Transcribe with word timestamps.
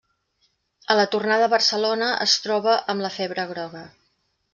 A 0.93 0.95
la 0.99 1.03
tornada 1.15 1.45
a 1.47 1.51
Barcelona 1.51 2.07
es 2.25 2.33
troba 2.47 2.73
amb 2.95 3.07
la 3.07 3.13
febre 3.19 3.47
groga. 3.53 3.85